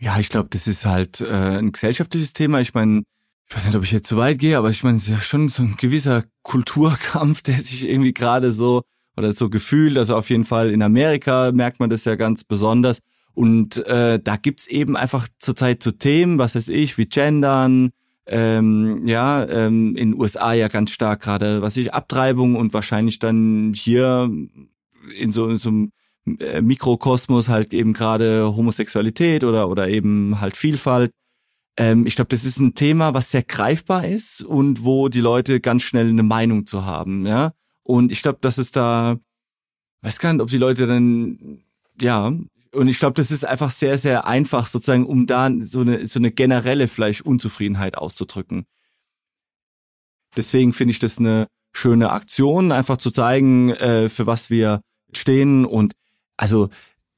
[0.00, 2.60] Ja, ich glaube, das ist halt äh, ein gesellschaftliches Thema.
[2.60, 3.02] Ich meine,
[3.48, 5.20] ich weiß nicht, ob ich jetzt zu weit gehe, aber ich meine, es ist ja
[5.20, 8.82] schon so ein gewisser Kulturkampf, der sich irgendwie gerade so
[9.16, 13.00] oder so gefühlt, also auf jeden Fall in Amerika merkt man das ja ganz besonders.
[13.34, 17.90] Und äh, da gibt's eben einfach zurzeit so Themen, was weiß ich, wie Gendern,
[18.26, 23.72] ähm, ja, ähm, in USA ja ganz stark gerade, was ich, Abtreibung und wahrscheinlich dann
[23.74, 24.30] hier
[25.18, 25.92] in so, in so einem
[26.40, 31.10] äh, Mikrokosmos halt eben gerade Homosexualität oder oder eben halt Vielfalt.
[31.76, 35.60] Ähm, ich glaube, das ist ein Thema, was sehr greifbar ist und wo die Leute
[35.60, 37.52] ganz schnell eine Meinung zu haben, ja.
[37.84, 39.18] Und ich glaube, dass es da,
[40.02, 41.60] weiß gar nicht, ob die Leute dann,
[42.00, 42.32] ja,
[42.72, 46.18] und ich glaube, das ist einfach sehr, sehr einfach, sozusagen, um da so eine, so
[46.18, 48.66] eine generelle vielleicht Unzufriedenheit auszudrücken.
[50.36, 54.80] Deswegen finde ich das eine schöne Aktion, einfach zu zeigen, äh, für was wir
[55.12, 55.64] stehen.
[55.64, 55.92] Und
[56.36, 56.68] also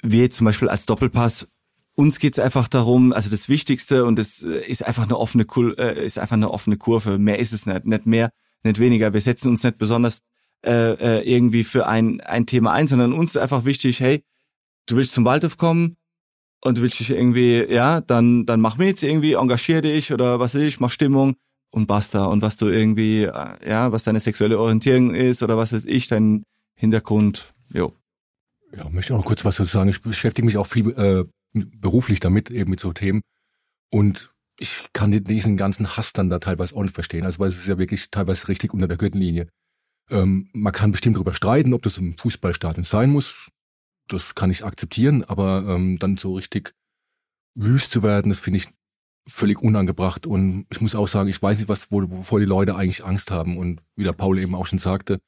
[0.02, 1.46] wir zum Beispiel als Doppelpass,
[1.94, 5.46] uns geht's einfach darum, also das Wichtigste und das äh, ist einfach eine offene
[5.79, 7.18] äh, ist einfach eine offene Kurve.
[7.18, 8.31] Mehr ist es nicht, nicht mehr,
[8.62, 9.14] nicht weniger.
[9.14, 10.20] Wir setzen uns nicht besonders
[10.66, 14.24] äh, äh, irgendwie für ein, ein Thema ein, sondern uns ist einfach wichtig, hey,
[14.87, 15.96] du willst zum Waldhof kommen
[16.62, 20.55] und du willst dich irgendwie, ja, dann, dann mach mit, irgendwie, engagier dich oder was
[20.55, 21.37] weiß ich, mach Stimmung
[21.70, 22.24] und basta.
[22.24, 26.09] Und was du irgendwie, äh, ja, was deine sexuelle Orientierung ist oder was weiß ich,
[26.09, 26.42] dein
[26.74, 27.92] Hintergrund, jo.
[28.76, 29.88] Ja, möchte auch noch kurz was dazu sagen.
[29.88, 33.22] Ich beschäftige mich auch viel äh, beruflich damit, eben mit so Themen.
[33.90, 37.24] Und ich kann diesen ganzen Hass dann da teilweise auch nicht verstehen.
[37.24, 39.48] Also weil es ist ja wirklich teilweise richtig unter der Gürtellinie.
[40.11, 43.49] Ähm, man kann bestimmt darüber streiten, ob das im Fußballstadion sein muss
[44.09, 46.75] das kann ich akzeptieren, aber ähm, dann so richtig
[47.55, 48.69] wüst zu werden, das finde ich
[49.29, 50.27] völlig unangebracht.
[50.27, 53.59] Und ich muss auch sagen, ich weiß nicht, was, wovor die Leute eigentlich Angst haben.
[53.59, 55.19] Und wie der Paul eben auch schon sagte,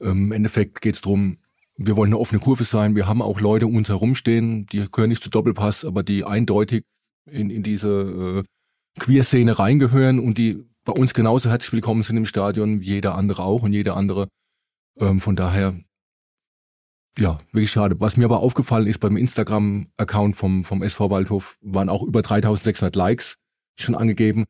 [0.00, 1.38] ähm, im Endeffekt geht es darum,
[1.76, 2.96] wir wollen eine offene Kurve sein.
[2.96, 6.84] Wir haben auch Leute um uns herumstehen, die gehören nicht zu Doppelpass, aber die eindeutig
[7.26, 12.24] in, in diese äh, Queer-Szene reingehören und die bei uns genauso herzlich willkommen sind im
[12.24, 14.28] Stadion wie jeder andere auch und jeder andere.
[14.98, 15.78] Ähm, von daher
[17.18, 17.96] ja, wirklich schade.
[17.98, 22.94] Was mir aber aufgefallen ist beim Instagram-Account vom, vom SV Waldhof, waren auch über 3600
[22.94, 23.36] Likes
[23.78, 24.44] schon angegeben,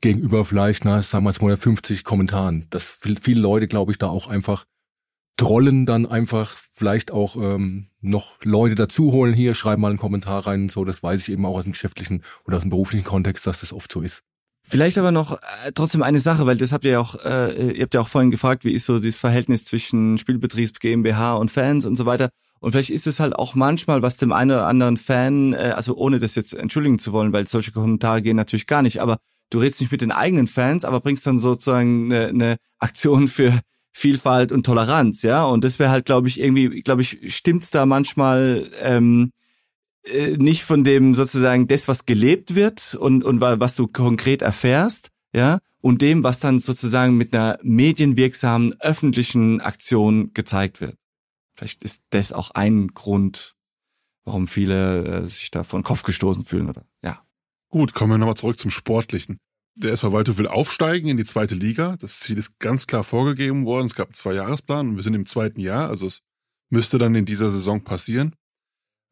[0.00, 2.66] gegenüber vielleicht, na, sagen wir mal 50 Kommentaren.
[2.70, 4.64] Dass viele Leute, glaube ich, da auch einfach
[5.36, 10.62] trollen dann einfach vielleicht auch ähm, noch Leute dazuholen hier, schreiben mal einen Kommentar rein
[10.62, 10.84] und so.
[10.84, 13.72] Das weiß ich eben auch aus dem geschäftlichen oder aus dem beruflichen Kontext, dass das
[13.72, 14.24] oft so ist.
[14.70, 17.82] Vielleicht aber noch äh, trotzdem eine Sache, weil das habt ihr ja auch, äh, ihr
[17.82, 21.84] habt ja auch vorhin gefragt, wie ist so das Verhältnis zwischen Spielbetriebs GmbH und Fans
[21.86, 22.30] und so weiter.
[22.60, 25.96] Und vielleicht ist es halt auch manchmal, was dem einen oder anderen Fan, äh, also
[25.96, 29.18] ohne das jetzt entschuldigen zu wollen, weil solche Kommentare gehen natürlich gar nicht, aber
[29.50, 33.58] du redest nicht mit den eigenen Fans, aber bringst dann sozusagen eine, eine Aktion für
[33.90, 35.42] Vielfalt und Toleranz, ja.
[35.42, 39.49] Und das wäre halt, glaube ich, irgendwie, glaube ich, stimmt's da manchmal ähm, äh,
[40.36, 45.58] nicht von dem sozusagen das, was gelebt wird und, und was du konkret erfährst, ja,
[45.80, 50.96] und dem, was dann sozusagen mit einer medienwirksamen öffentlichen Aktion gezeigt wird.
[51.54, 53.54] Vielleicht ist das auch ein Grund,
[54.24, 56.84] warum viele äh, sich da vor den Kopf gestoßen fühlen, oder?
[57.02, 57.22] Ja.
[57.68, 59.38] Gut, kommen wir nochmal zurück zum Sportlichen.
[59.76, 61.96] Der SV Waldhof will aufsteigen in die zweite Liga.
[61.96, 63.86] Das Ziel ist ganz klar vorgegeben worden.
[63.86, 66.22] Es gab einen Zwei-Jahresplan und wir sind im zweiten Jahr, also es
[66.68, 68.34] müsste dann in dieser Saison passieren.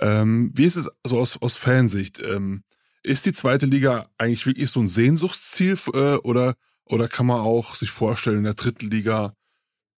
[0.01, 2.21] Ähm, wie ist es so aus, aus Fansicht?
[2.23, 2.63] Ähm,
[3.03, 7.75] ist die zweite Liga eigentlich wirklich so ein Sehnsuchtsziel äh, oder, oder kann man auch
[7.75, 9.33] sich vorstellen, in der dritten Liga,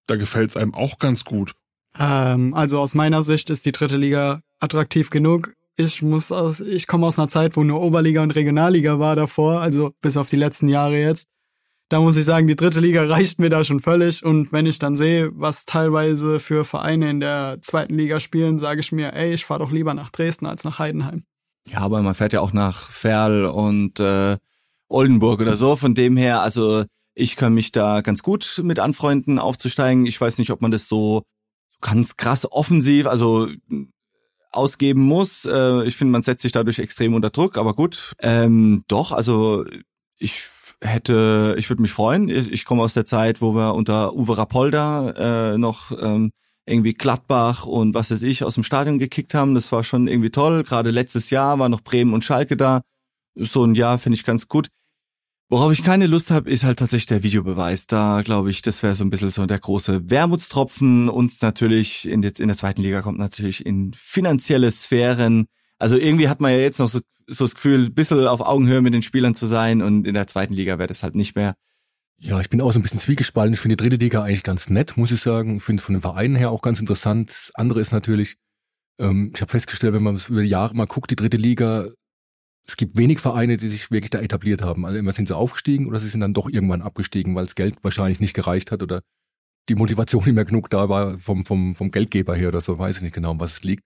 [0.07, 1.55] da gefällt es einem auch ganz gut?
[1.99, 5.55] Ähm, also aus meiner Sicht ist die dritte Liga attraktiv genug.
[5.77, 9.61] Ich muss aus, ich komme aus einer Zeit, wo nur Oberliga und Regionalliga war davor,
[9.61, 11.29] also bis auf die letzten Jahre jetzt
[11.91, 14.25] da muss ich sagen, die dritte Liga reicht mir da schon völlig.
[14.25, 18.81] Und wenn ich dann sehe, was teilweise für Vereine in der zweiten Liga spielen, sage
[18.81, 21.25] ich mir, ey, ich fahre doch lieber nach Dresden als nach Heidenheim.
[21.69, 24.39] Ja, aber man fährt ja auch nach Ferl und äh,
[24.89, 25.77] Oldenburg oder so.
[25.77, 30.07] Von dem her, also ich kann mich da ganz gut mit anfreunden, aufzusteigen.
[30.07, 31.23] Ich weiß nicht, ob man das so
[31.81, 33.49] ganz krass offensiv, also
[34.53, 35.45] ausgeben muss.
[35.45, 38.15] Äh, ich finde, man setzt sich dadurch extrem unter Druck, aber gut.
[38.21, 39.65] Ähm, doch, also
[40.19, 40.51] ich
[40.83, 42.29] hätte, ich würde mich freuen.
[42.29, 46.33] Ich, ich komme aus der Zeit, wo wir unter Uwe Rapolda äh, noch ähm,
[46.67, 49.55] irgendwie Gladbach und was weiß ich aus dem Stadion gekickt haben.
[49.55, 50.63] Das war schon irgendwie toll.
[50.65, 52.83] Gerade letztes Jahr war noch Bremen und Schalke da.
[53.35, 54.69] So ein Jahr finde ich ganz gut.
[55.53, 57.89] Worauf ich keine Lust habe, ist halt tatsächlich der Videobeweis.
[57.89, 61.09] Da glaube ich, das wäre so ein bisschen so der große Wermutstropfen.
[61.09, 65.47] Uns natürlich in der, in der zweiten Liga kommt natürlich in finanzielle Sphären
[65.81, 68.83] also irgendwie hat man ja jetzt noch so, so das Gefühl, ein bisschen auf Augenhöhe
[68.83, 71.55] mit den Spielern zu sein und in der zweiten Liga wäre das halt nicht mehr.
[72.19, 73.55] Ja, ich bin auch so ein bisschen zwiegespalten.
[73.55, 75.57] Ich finde die dritte Liga eigentlich ganz nett, muss ich sagen.
[75.57, 77.31] Ich finde von den Vereinen her auch ganz interessant.
[77.31, 78.37] Das andere ist natürlich,
[78.99, 81.89] ähm, ich habe festgestellt, wenn man es über die Jahre mal guckt, die dritte Liga,
[82.67, 84.85] es gibt wenig Vereine, die sich wirklich da etabliert haben.
[84.85, 87.83] Also immer sind sie aufgestiegen oder sie sind dann doch irgendwann abgestiegen, weil das Geld
[87.83, 89.01] wahrscheinlich nicht gereicht hat oder
[89.71, 92.99] die Motivation nicht mehr genug da war vom, vom, vom Geldgeber her oder so, weiß
[92.99, 93.83] ich nicht genau, um was es liegt.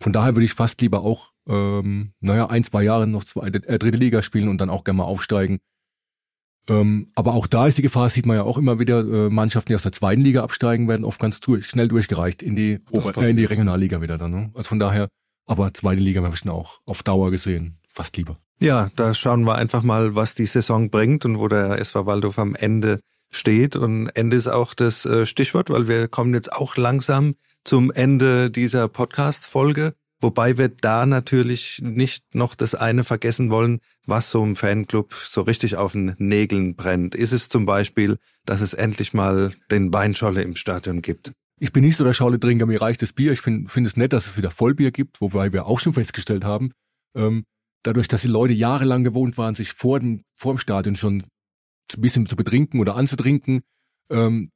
[0.00, 3.78] Von daher würde ich fast lieber auch, ähm, naja, ein, zwei Jahre noch zwei, äh,
[3.78, 5.58] dritte Liga spielen und dann auch gerne mal aufsteigen.
[6.68, 9.68] Ähm, aber auch da ist die Gefahr, sieht man ja auch immer wieder, äh, Mannschaften,
[9.68, 13.16] die aus der zweiten Liga absteigen, werden oft ganz durch, schnell durchgereicht in die, Ober
[13.22, 14.30] äh, in die Regionalliga wieder dann.
[14.30, 14.50] Ne?
[14.54, 15.08] Also von daher,
[15.46, 18.38] aber zweite Liga habe ich schon auch auf Dauer gesehen, fast lieber.
[18.62, 22.38] Ja, da schauen wir einfach mal, was die Saison bringt und wo der SV Waldorf
[22.38, 23.74] am Ende steht.
[23.74, 27.34] Und Ende ist auch das äh, Stichwort, weil wir kommen jetzt auch langsam
[27.64, 29.94] zum Ende dieser Podcast-Folge.
[30.22, 35.40] Wobei wir da natürlich nicht noch das eine vergessen wollen, was so im Fanclub so
[35.42, 37.14] richtig auf den Nägeln brennt.
[37.14, 41.32] Ist es zum Beispiel, dass es endlich mal den Weinscholle im Stadion gibt?
[41.58, 43.32] Ich bin nicht so der Schauletrinker, mir reicht das Bier.
[43.32, 46.44] Ich finde find es nett, dass es wieder Vollbier gibt, wobei wir auch schon festgestellt
[46.44, 46.72] haben,
[47.14, 47.44] ähm,
[47.82, 51.22] dadurch, dass die Leute jahrelang gewohnt waren, sich vor dem, vor dem Stadion schon
[51.94, 53.62] ein bisschen zu betrinken oder anzutrinken,
[54.10, 54.50] ähm,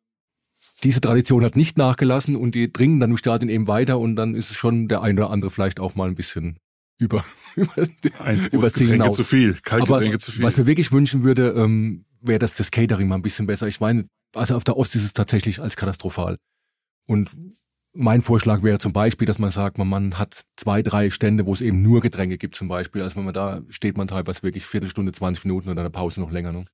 [0.85, 4.35] diese Tradition hat nicht nachgelassen und die dringen dann im Stadion eben weiter und dann
[4.35, 6.59] ist es schon der eine oder andere vielleicht auch mal ein bisschen
[6.99, 7.25] über,
[7.57, 7.73] über,
[8.21, 10.43] Eins, über Getränke zu viel, Kaltgetränke zu viel.
[10.43, 13.67] Was mir wirklich wünschen würde, ähm, wäre das das Catering mal ein bisschen besser.
[13.67, 16.37] Ich meine, also auf der Ost ist es tatsächlich als katastrophal.
[17.07, 17.31] Und
[17.93, 21.53] mein Vorschlag wäre zum Beispiel, dass man sagt, man, man hat zwei, drei Stände, wo
[21.53, 23.03] es eben nur Getränke gibt zum Beispiel.
[23.03, 26.31] Also wenn man da steht man teilweise wirklich Viertelstunde, 20 Minuten oder eine Pause noch
[26.31, 26.53] länger.
[26.53, 26.65] Ne?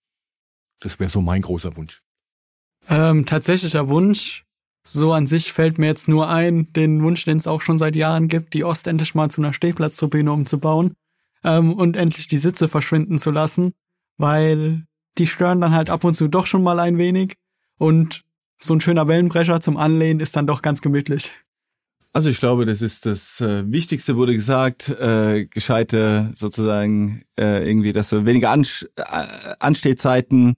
[0.81, 2.03] Das wäre so mein großer Wunsch.
[2.89, 4.45] Ähm, tatsächlicher Wunsch.
[4.83, 7.97] So an sich fällt mir jetzt nur ein, den Wunsch, den es auch schon seit
[7.97, 10.95] Jahren gibt, die Ost endlich mal zu einer Stehplatzturbine umzubauen
[11.45, 13.75] ähm, und endlich die Sitze verschwinden zu lassen,
[14.17, 14.85] weil
[15.19, 17.35] die stören dann halt ab und zu doch schon mal ein wenig
[17.79, 18.25] und
[18.59, 21.31] so ein schöner Wellenbrecher zum Anlehnen ist dann doch ganz gemütlich.
[22.13, 27.93] Also ich glaube, das ist das äh, Wichtigste, wurde gesagt, äh, gescheite sozusagen äh, irgendwie,
[27.93, 29.05] dass wir weniger Ansch äh,
[29.61, 30.55] Anstehzeiten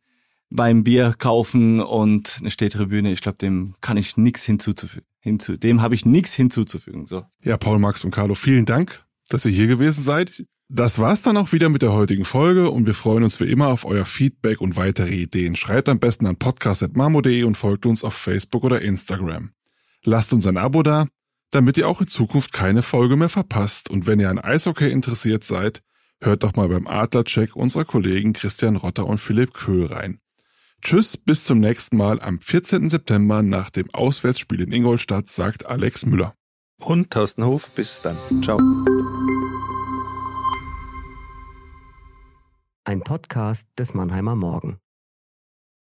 [0.54, 3.12] beim Bier kaufen und eine Stehtribüne.
[3.12, 5.06] Ich glaube, dem kann ich nichts hinzuzufügen.
[5.20, 7.06] Hinzu, dem habe ich nichts hinzuzufügen.
[7.06, 7.24] So.
[7.42, 10.44] Ja, Paul, Max und Carlo, vielen Dank, dass ihr hier gewesen seid.
[10.68, 13.68] Das war's dann auch wieder mit der heutigen Folge und wir freuen uns wie immer
[13.68, 15.54] auf euer Feedback und weitere Ideen.
[15.54, 19.50] Schreibt am besten an podcast.marmo.de und folgt uns auf Facebook oder Instagram.
[20.04, 21.06] Lasst uns ein Abo da,
[21.50, 23.90] damit ihr auch in Zukunft keine Folge mehr verpasst.
[23.90, 25.82] Und wenn ihr an Eishockey interessiert seid,
[26.22, 30.21] hört doch mal beim Adlercheck unserer Kollegen Christian Rotter und Philipp Köhl rein.
[30.82, 32.90] Tschüss, bis zum nächsten Mal am 14.
[32.90, 36.34] September nach dem Auswärtsspiel in Ingolstadt, sagt Alex Müller.
[36.80, 38.16] Und Thorsten Hof, bis dann.
[38.42, 38.58] Ciao.
[42.84, 44.81] Ein Podcast des Mannheimer Morgen.